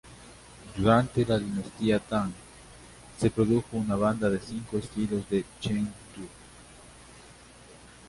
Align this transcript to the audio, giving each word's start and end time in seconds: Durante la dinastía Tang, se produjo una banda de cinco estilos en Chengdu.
Durante 0.75 1.23
la 1.27 1.37
dinastía 1.37 1.99
Tang, 1.99 2.31
se 3.19 3.29
produjo 3.29 3.77
una 3.77 3.95
banda 3.95 4.31
de 4.31 4.39
cinco 4.39 4.79
estilos 4.79 5.21
en 5.29 5.45
Chengdu. 5.59 6.27